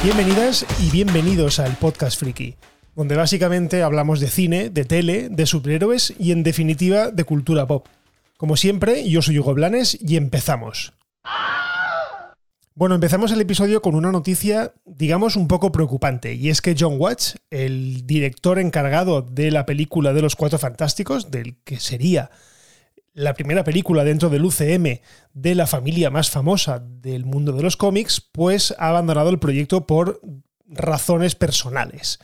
[0.00, 2.54] Bienvenidas y bienvenidos al Podcast Friki,
[2.94, 7.88] donde básicamente hablamos de cine, de tele, de superhéroes y en definitiva de cultura pop.
[8.36, 10.92] Como siempre, yo soy Hugo Blanes y empezamos.
[12.76, 16.94] Bueno, empezamos el episodio con una noticia, digamos, un poco preocupante, y es que John
[16.96, 22.30] Watts, el director encargado de la película de los Cuatro Fantásticos, del que sería
[23.18, 25.00] la primera película dentro del UCM
[25.34, 29.88] de la familia más famosa del mundo de los cómics, pues ha abandonado el proyecto
[29.88, 30.20] por
[30.68, 32.20] razones personales.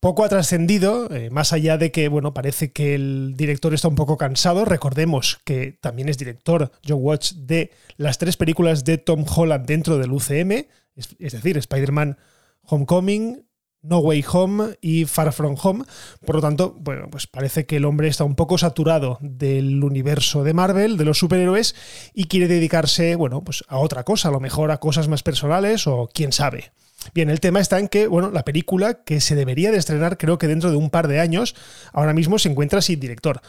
[0.00, 3.94] Poco ha trascendido, eh, más allá de que, bueno, parece que el director está un
[3.94, 4.66] poco cansado.
[4.66, 9.96] Recordemos que también es director, John Watch, de las tres películas de Tom Holland dentro
[9.96, 12.18] del UCM, es, es decir, Spider-Man
[12.62, 13.47] Homecoming,
[13.82, 15.84] no Way Home y Far From Home.
[16.24, 20.44] Por lo tanto, bueno, pues parece que el hombre está un poco saturado del universo
[20.44, 21.74] de Marvel, de los superhéroes,
[22.14, 25.86] y quiere dedicarse, bueno, pues a otra cosa, a lo mejor a cosas más personales
[25.86, 26.72] o quién sabe.
[27.14, 30.38] Bien, el tema está en que, bueno, la película que se debería de estrenar creo
[30.38, 31.54] que dentro de un par de años,
[31.92, 33.40] ahora mismo se encuentra sin director.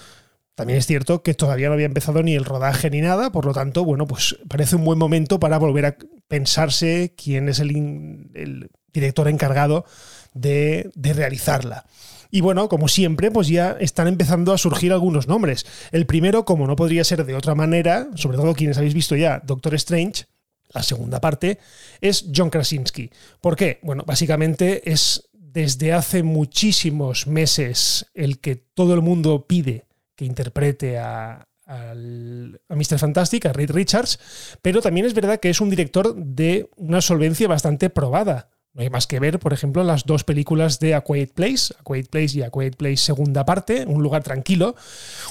[0.56, 3.54] También es cierto que todavía no había empezado ni el rodaje ni nada, por lo
[3.54, 8.70] tanto, bueno, pues parece un buen momento para volver a pensarse quién es el, el
[8.94, 9.86] director encargado
[10.34, 11.86] de, realizarla.
[12.32, 15.66] Y bueno, como siempre, pues ya están empezando a surgir algunos nombres.
[15.92, 19.42] El primero, como no podría ser de otra manera, sobre todo quienes habéis visto ya
[19.44, 20.26] Doctor Strange,
[20.72, 21.58] la segunda parte,
[22.02, 23.10] es John Krasinski.
[23.42, 23.80] ¿Por qué?
[23.82, 29.86] Bueno, básicamente es desde hace muchísimos meses el que todo el mundo pide
[30.16, 32.98] que interprete a, a Mr.
[32.98, 34.20] Fantastic, a Reed Richards,
[34.62, 38.50] pero también es verdad que es un director de una solvencia bastante probada.
[38.74, 42.38] No hay más que ver, por ejemplo, las dos películas de A Place, A Place
[42.38, 44.76] y A Place segunda parte, Un lugar tranquilo.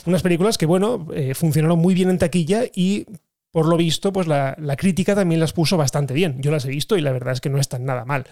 [0.06, 3.06] Unas películas que, bueno, eh, funcionaron muy bien en taquilla y
[3.52, 6.42] por lo visto, pues la, la, crítica también las puso bastante bien.
[6.42, 8.26] Yo las he visto y la verdad es que no están nada mal.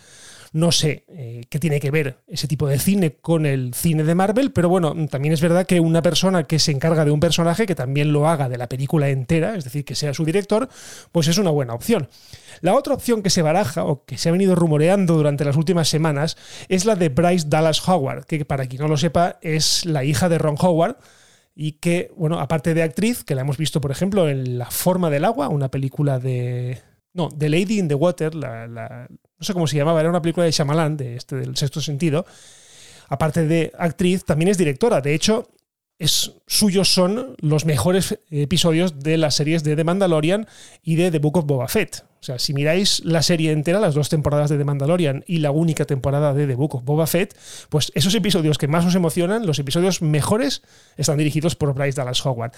[0.57, 4.15] No sé eh, qué tiene que ver ese tipo de cine con el cine de
[4.15, 7.67] Marvel, pero bueno, también es verdad que una persona que se encarga de un personaje,
[7.67, 10.71] que también lo haga de la película entera, es decir, que sea su director,
[11.13, 12.09] pues es una buena opción.
[12.63, 15.91] La otra opción que se baraja o que se ha venido rumoreando durante las últimas
[15.91, 16.39] semanas
[16.71, 20.31] es la de Bryce Dallas Howard, que para quien no lo sepa es la hija
[20.31, 20.97] de Ron Howard
[21.55, 25.11] y que, bueno, aparte de actriz, que la hemos visto, por ejemplo, en La forma
[25.11, 26.79] del agua, una película de...
[27.17, 30.45] No, The Lady in the Water, la, no sé cómo se llamaba, era una película
[30.45, 32.27] de Shyamalan, de este, del sexto sentido.
[33.09, 35.01] Aparte de actriz, también es directora.
[35.01, 35.49] De hecho,
[36.47, 40.47] suyos son los mejores episodios de las series de The Mandalorian
[40.83, 42.05] y de The Book of Boba Fett.
[42.21, 45.53] O sea, si miráis la serie entera, las dos temporadas de The Mandalorian y la
[45.53, 47.35] única temporada de The Book of Boba Fett,
[47.71, 50.63] pues esos episodios que más os emocionan, los episodios mejores,
[50.97, 52.53] están dirigidos por Bryce Dallas Howard.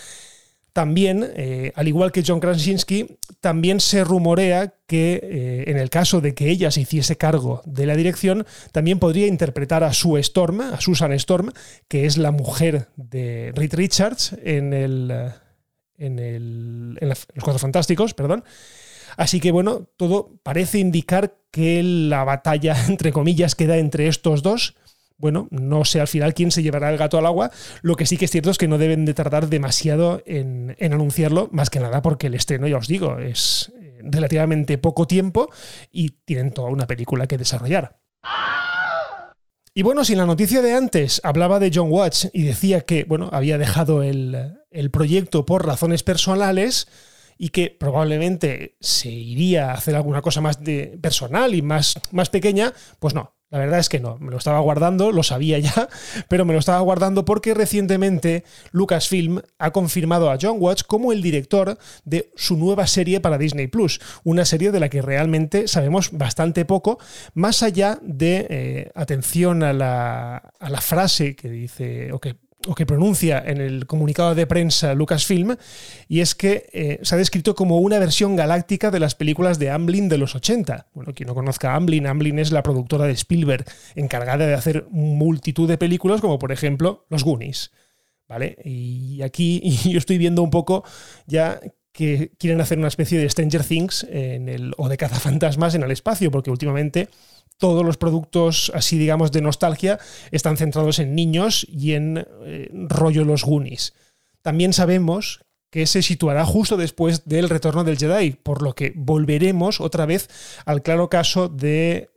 [0.78, 6.20] También, eh, al igual que John Krasinski, también se rumorea que eh, en el caso
[6.20, 10.60] de que ella se hiciese cargo de la dirección, también podría interpretar a Sue Storm,
[10.60, 11.50] a Susan Storm,
[11.88, 15.32] que es la mujer de Reed Richards en, el, eh,
[15.96, 18.44] en, el, Los Cuatro Fantásticos, perdón.
[19.16, 24.76] Así que bueno, todo parece indicar que la batalla, entre comillas, queda entre estos dos
[25.18, 27.50] bueno, no sé al final quién se llevará el gato al agua.
[27.82, 31.48] Lo que sí que es cierto es que no deben de tardar demasiado en, anunciarlo,
[31.52, 35.50] más que nada porque el estreno, ya os digo, es eh, relativamente poco tiempo
[35.90, 37.98] y tienen toda una película que desarrollar.
[39.74, 43.28] Y bueno, si la noticia de antes hablaba de John Watts y decía que, bueno,
[43.32, 46.88] había dejado el, el proyecto por razones personales,
[47.38, 52.30] y que probablemente se iría a hacer alguna cosa más de personal y más, más
[52.30, 55.88] pequeña, pues no, la verdad es que no, me lo estaba guardando, lo sabía ya,
[56.28, 61.22] pero me lo estaba guardando porque recientemente Lucasfilm ha confirmado a John Watts como el
[61.22, 66.10] director de su nueva serie para Disney Plus, una serie de la que realmente sabemos
[66.12, 66.98] bastante poco,
[67.34, 72.12] más allá de, eh, atención a la, a la frase que dice,
[72.68, 75.56] o que pronuncia en el comunicado de prensa Lucasfilm,
[76.06, 79.70] y es que eh, se ha descrito como una versión galáctica de las películas de
[79.70, 80.88] Amblin de los 80.
[80.92, 85.66] Bueno, quien no conozca Amblin, Amblin es la productora de Spielberg, encargada de hacer multitud
[85.66, 87.70] de películas, como por ejemplo Los Goonies.
[88.28, 88.58] ¿Vale?
[88.62, 90.84] Y aquí yo estoy viendo un poco
[91.26, 91.58] ya
[91.92, 95.90] que quieren hacer una especie de Stranger Things en el, o de cazafantasmas en el
[95.90, 97.08] espacio, porque últimamente
[97.58, 99.98] todos los productos así digamos de nostalgia
[100.30, 103.94] están centrados en niños y en eh, rollo los Goonies.
[104.42, 105.40] También sabemos
[105.70, 110.28] que se situará justo después del retorno del Jedi, por lo que volveremos otra vez
[110.64, 112.10] al claro caso de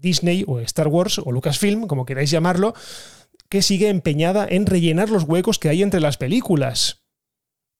[0.00, 2.74] Disney o Star Wars o Lucasfilm, como queráis llamarlo,
[3.48, 7.03] que sigue empeñada en rellenar los huecos que hay entre las películas.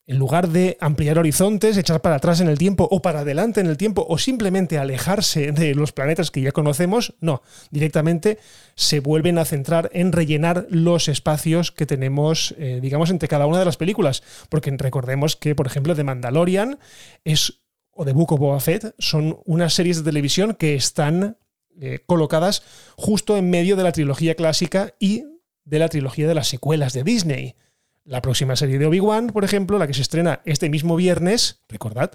[0.06, 3.66] En lugar de ampliar horizontes, echar para atrás en el tiempo o para adelante en
[3.66, 8.38] el tiempo o simplemente alejarse de los planetas que ya conocemos, no, directamente
[8.74, 13.58] se vuelven a centrar en rellenar los espacios que tenemos, eh, digamos, entre cada una
[13.58, 14.22] de las películas.
[14.50, 16.78] Porque recordemos que, por ejemplo, The Mandalorian
[17.24, 17.60] es,
[17.90, 21.38] o The Book of Boba Fett son unas series de televisión que están
[21.80, 22.62] eh, colocadas
[22.96, 25.24] justo en medio de la trilogía clásica y
[25.64, 27.56] de la trilogía de las secuelas de Disney.
[28.04, 32.12] La próxima serie de Obi-Wan, por ejemplo, la que se estrena este mismo viernes, recordad,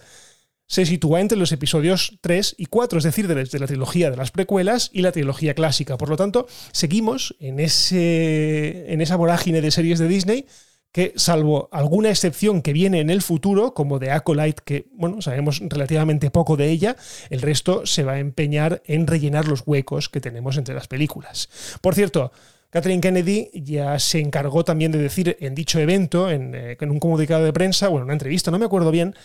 [0.68, 4.30] se sitúa entre los episodios 3 y 4, es decir, desde la trilogía de las
[4.30, 5.97] precuelas y la trilogía clásica.
[5.97, 10.45] Por lo tanto, seguimos en, ese, en esa vorágine de series de Disney
[10.91, 15.59] que, salvo alguna excepción que viene en el futuro, como de Acolyte, que, bueno, sabemos
[15.59, 16.95] relativamente poco de ella,
[17.31, 21.50] el resto se va a empeñar en rellenar los huecos que tenemos entre las películas.
[21.81, 22.31] Por cierto,
[22.69, 27.44] Catherine Kennedy ya se encargó también de decir en dicho evento, en, eh, un comunicado
[27.44, 29.16] de prensa, bueno, una entrevista, no me acuerdo bien,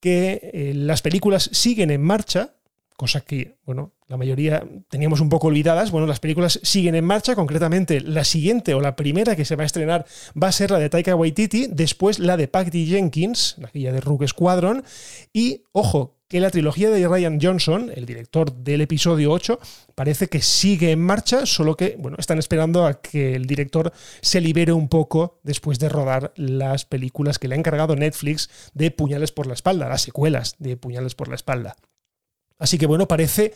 [0.00, 2.54] que eh, las películas siguen en marcha,
[2.96, 5.90] cosa que, bueno, la mayoría teníamos un poco olvidadas.
[5.90, 9.62] Bueno, las películas siguen en marcha, concretamente la siguiente o la primera que se va
[9.62, 10.04] a estrenar
[10.40, 14.00] va a ser la de Taika Waititi, después la de Patty Jenkins, la guía de
[14.00, 14.84] Rook Squadron,
[15.32, 19.60] y, ojo, que la trilogía de Ryan Johnson, el director del episodio 8,
[19.94, 23.92] parece que sigue en marcha, solo que bueno, están esperando a que el director
[24.22, 28.90] se libere un poco después de rodar las películas que le ha encargado Netflix de
[28.90, 31.76] Puñales por la espalda, las secuelas de Puñales por la espalda.
[32.58, 33.52] Así que bueno, parece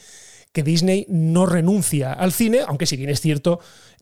[0.53, 3.59] que Disney no renuncia al cine, aunque si bien es cierto,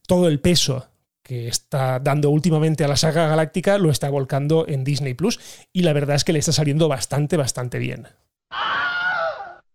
[0.08, 0.88] todo el peso
[1.22, 5.38] que está dando últimamente a la saga galáctica lo está volcando en Disney Plus
[5.72, 8.08] y la verdad es que le está saliendo bastante, bastante bien.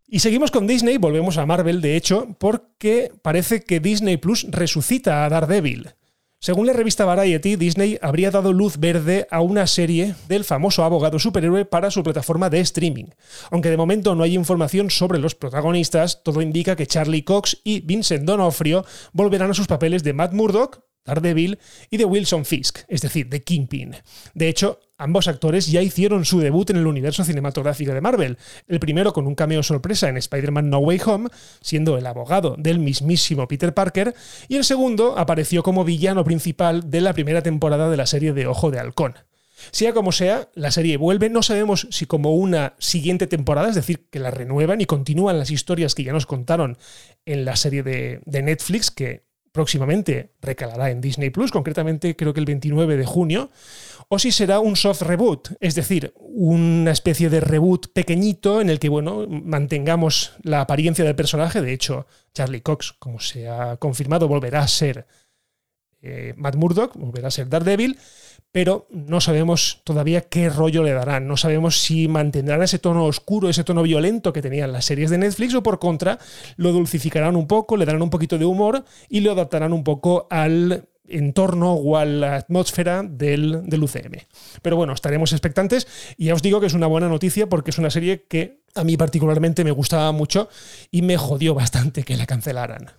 [0.07, 5.23] Y seguimos con Disney, volvemos a Marvel, de hecho, porque parece que Disney Plus resucita
[5.23, 5.93] a Daredevil.
[6.41, 11.19] Según la revista Variety, Disney habría dado luz verde a una serie del famoso abogado
[11.19, 13.07] superhéroe para su plataforma de streaming.
[13.51, 17.81] Aunque de momento no hay información sobre los protagonistas, todo indica que Charlie Cox y
[17.81, 21.59] Vincent D'Onofrio volverán a sus papeles de Matt Murdock, Daredevil
[21.89, 23.95] y de Wilson Fisk, es decir, de Kingpin.
[24.33, 28.37] De hecho, ambos actores ya hicieron su debut en el universo cinematográfico de Marvel,
[28.67, 31.29] el primero con un cameo sorpresa en Spider-Man No Way Home,
[31.61, 34.13] siendo el abogado del mismísimo Peter Parker,
[34.47, 38.47] y el segundo apareció como villano principal de la primera temporada de la serie de
[38.47, 39.15] Ojo de Halcón.
[39.71, 44.07] Sea como sea, la serie vuelve, no sabemos si como una siguiente temporada, es decir,
[44.09, 46.77] que la renuevan y continúan las historias que ya nos contaron
[47.25, 52.39] en la serie de, de Netflix, que próximamente recalará en Disney Plus, concretamente creo que
[52.39, 53.51] el 29 de junio,
[54.07, 58.79] o si será un soft reboot, es decir, una especie de reboot pequeñito en el
[58.79, 61.61] que, bueno, mantengamos la apariencia del personaje.
[61.61, 65.05] De hecho, Charlie Cox, como se ha confirmado, volverá a ser
[66.01, 67.97] eh, Matt Murdock, volverá a ser Daredevil,
[68.51, 71.27] pero no sabemos todavía qué rollo le darán.
[71.27, 75.17] No sabemos si mantendrán ese tono oscuro, ese tono violento que tenían las series de
[75.17, 76.17] Netflix o por contra
[76.57, 80.27] lo dulcificarán un poco, le darán un poquito de humor y lo adaptarán un poco
[80.29, 84.27] al entorno o a la atmósfera del, del, UCM.
[84.61, 85.87] Pero bueno, estaremos expectantes
[86.17, 88.83] y ya os digo que es una buena noticia porque es una serie que a
[88.83, 90.49] mí particularmente me gustaba mucho
[90.91, 92.91] y me jodió bastante que la cancelaran.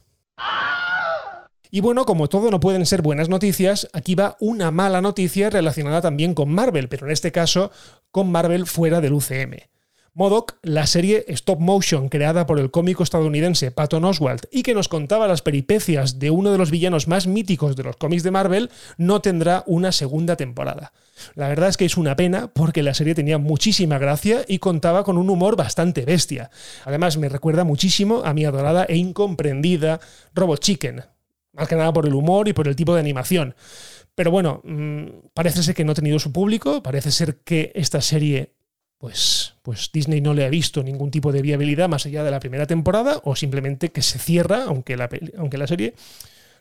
[1.70, 6.00] Y bueno, como todo no pueden ser buenas noticias, aquí va una mala noticia relacionada
[6.00, 7.70] también con Marvel, pero en este caso
[8.10, 9.70] con Marvel fuera del UCM.
[10.12, 14.89] Modoc, la serie stop motion creada por el cómico estadounidense Patton Oswalt y que nos
[14.89, 18.70] contaba las peripecias de uno de los villanos más míticos de los cómics de Marvel,
[18.98, 20.93] no tendrá una segunda temporada.
[21.36, 25.05] La verdad es que es una pena porque la serie tenía muchísima gracia y contaba
[25.05, 26.50] con un humor bastante bestia.
[26.84, 30.00] Además me recuerda muchísimo a mi adorada e incomprendida
[30.34, 31.05] Robot Chicken,
[31.53, 33.55] más que nada por el humor y por el tipo de animación.
[34.15, 38.01] Pero bueno, mm, parece ser que no ha tenido su público, parece ser que esta
[38.01, 38.55] serie,
[38.99, 42.41] pues, pues Disney no le ha visto ningún tipo de viabilidad más allá de la
[42.41, 45.95] primera temporada, o simplemente que se cierra, aunque la, aunque la serie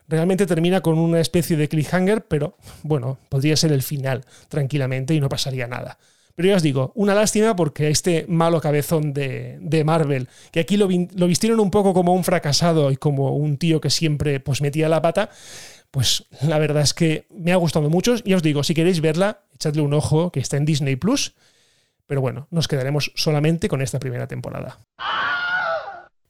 [0.08, 5.20] realmente termina con una especie de cliffhanger, pero bueno, podría ser el final tranquilamente y
[5.20, 5.98] no pasaría nada.
[6.40, 10.88] Pero ya os digo, una lástima porque este malo cabezón de, Marvel, que aquí lo,
[10.88, 14.88] lo, vistieron un poco como un fracasado y como un tío que siempre pues, metía
[14.88, 15.28] la pata,
[15.90, 18.14] pues la verdad es que me ha gustado mucho.
[18.24, 21.34] Y os digo, si queréis verla, echadle un ojo que está en Disney Plus.
[22.06, 24.78] Pero bueno, nos quedaremos solamente con esta primera temporada.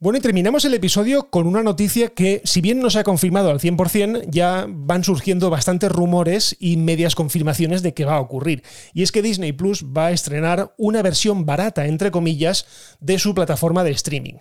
[0.03, 3.51] Bueno, y terminamos el episodio con una noticia que, si bien no se ha confirmado
[3.51, 8.63] al 100%, ya van surgiendo bastantes rumores y medias confirmaciones de que va a ocurrir.
[8.95, 13.35] Y es que Disney Plus va a estrenar una versión barata, entre comillas, de su
[13.35, 14.39] plataforma de streaming.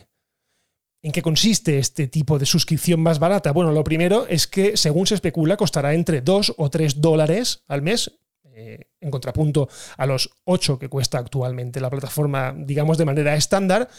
[1.03, 3.51] ¿En qué consiste este tipo de suscripción más barata?
[3.51, 7.81] Bueno, lo primero es que, según se especula, costará entre 2 o 3 dólares al
[7.81, 8.17] mes
[8.59, 13.89] eh, en contrapunto a los 8 que cuesta actualmente la plataforma, digamos, de manera estándar.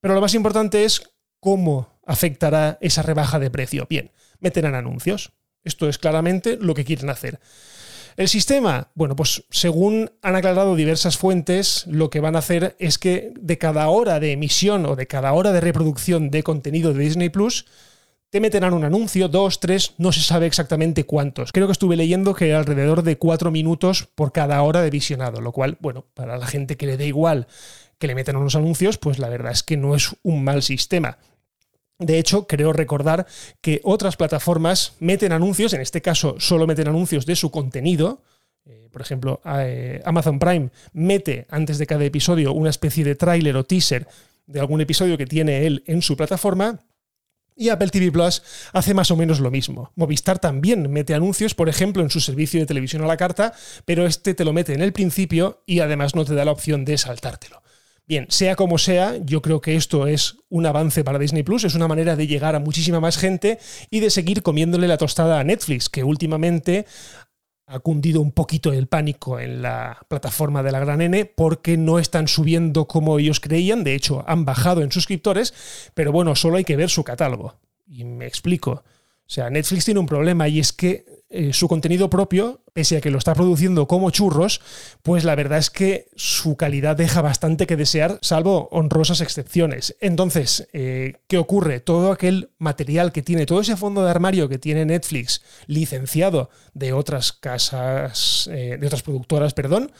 [0.00, 3.86] Pero lo más importante es cómo afectará esa rebaja de precio.
[3.88, 5.32] Bien, meterán anuncios.
[5.62, 7.38] Esto es claramente lo que quieren hacer.
[8.16, 12.98] El sistema, bueno, pues según han aclarado diversas fuentes, lo que van a hacer es
[12.98, 17.04] que de cada hora de emisión o de cada hora de reproducción de contenido de
[17.04, 17.66] Disney Plus,
[18.32, 21.52] te meterán un anuncio, dos, tres, no se sabe exactamente cuántos.
[21.52, 25.52] Creo que estuve leyendo que alrededor de cuatro minutos por cada hora de visionado, lo
[25.52, 27.46] cual, bueno, para la gente que le dé igual
[27.98, 31.18] que le metan unos anuncios, pues la verdad es que no es un mal sistema.
[31.98, 33.26] De hecho, creo recordar
[33.60, 38.22] que otras plataformas meten anuncios, en este caso solo meten anuncios de su contenido.
[38.64, 43.58] Eh, por ejemplo, eh, Amazon Prime mete antes de cada episodio una especie de tráiler
[43.58, 44.08] o teaser
[44.46, 46.80] de algún episodio que tiene él en su plataforma.
[47.56, 48.42] Y Apple TV Plus
[48.72, 49.92] hace más o menos lo mismo.
[49.94, 53.52] Movistar también mete anuncios, por ejemplo, en su servicio de televisión a la carta,
[53.84, 56.84] pero este te lo mete en el principio y además no te da la opción
[56.84, 57.62] de saltártelo.
[58.06, 61.74] Bien, sea como sea, yo creo que esto es un avance para Disney Plus, es
[61.74, 63.58] una manera de llegar a muchísima más gente
[63.90, 66.84] y de seguir comiéndole la tostada a Netflix, que últimamente
[67.72, 71.98] ha cundido un poquito el pánico en la plataforma de la Gran N porque no
[71.98, 75.54] están subiendo como ellos creían, de hecho han bajado en suscriptores,
[75.94, 77.56] pero bueno, solo hay que ver su catálogo.
[77.86, 78.84] Y me explico.
[79.32, 83.00] O sea, Netflix tiene un problema y es que eh, su contenido propio, pese a
[83.00, 84.60] que lo está produciendo como churros,
[85.02, 89.96] pues la verdad es que su calidad deja bastante que desear, salvo honrosas excepciones.
[90.02, 91.80] Entonces, eh, ¿qué ocurre?
[91.80, 96.92] Todo aquel material que tiene, todo ese fondo de armario que tiene Netflix licenciado de
[96.92, 99.92] otras casas, eh, de otras productoras, perdón,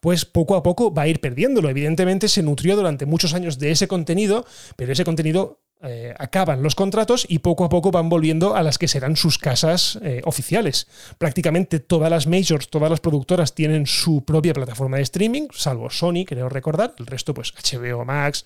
[0.00, 1.68] pues poco a poco va a ir perdiéndolo.
[1.68, 6.74] Evidentemente se nutrió durante muchos años de ese contenido, pero ese contenido eh, acaban los
[6.74, 10.88] contratos y poco a poco van volviendo a las que serán sus casas eh, oficiales.
[11.18, 16.24] Prácticamente todas las majors, todas las productoras tienen su propia plataforma de streaming, salvo Sony,
[16.26, 18.44] creo recordar, el resto pues HBO Max,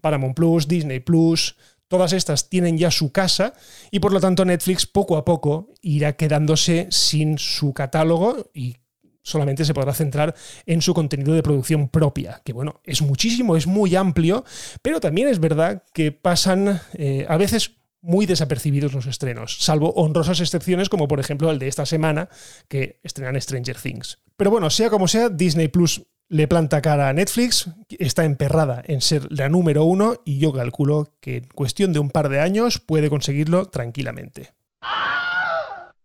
[0.00, 1.56] Paramount Plus, Disney Plus,
[1.88, 3.52] todas estas tienen ya su casa
[3.90, 8.76] y por lo tanto Netflix poco a poco irá quedándose sin su catálogo y
[9.22, 10.34] solamente se podrá centrar
[10.66, 14.44] en su contenido de producción propia, que bueno, es muchísimo, es muy amplio,
[14.82, 20.40] pero también es verdad que pasan eh, a veces muy desapercibidos los estrenos, salvo honrosas
[20.40, 22.28] excepciones como por ejemplo el de esta semana
[22.68, 24.18] que estrenan Stranger Things.
[24.36, 29.02] Pero bueno, sea como sea, Disney Plus le planta cara a Netflix, está emperrada en
[29.02, 32.80] ser la número uno y yo calculo que en cuestión de un par de años
[32.80, 34.54] puede conseguirlo tranquilamente.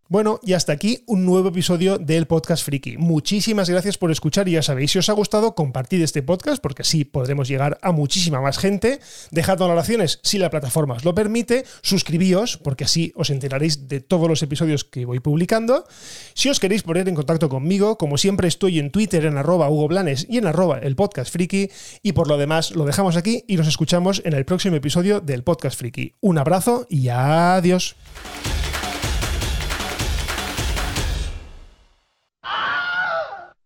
[0.10, 2.98] Bueno, y hasta aquí un nuevo episodio del Podcast Friki.
[2.98, 6.84] Muchísimas gracias por escuchar y ya sabéis, si os ha gustado, compartid este podcast porque
[6.84, 9.02] así podremos llegar a muchísima más gente.
[9.32, 11.66] Dejad valoraciones si la plataforma os lo permite.
[11.82, 15.86] Suscribíos porque así os enteraréis de todos los episodios que voy publicando.
[16.34, 19.90] Si os queréis poner en contacto conmigo, como siempre estoy en Twitter en arroba Hugo
[19.90, 21.70] Blanes y en arroba el Podcast Friki.
[22.02, 25.44] Y por lo demás, lo dejamos aquí y nos escuchamos en el próximo episodio del
[25.44, 26.14] Podcast Friki.
[26.22, 27.98] Un abrazo y adiós.